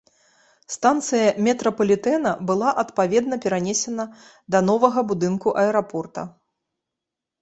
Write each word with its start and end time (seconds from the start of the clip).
Станцыя 0.75 1.25
метрапалітэна 1.47 2.31
была 2.51 2.69
адпаведна 2.83 3.35
перанесена 3.43 4.05
да 4.57 4.65
новага 4.73 4.99
будынку 5.13 5.49
аэрапорта. 5.65 6.21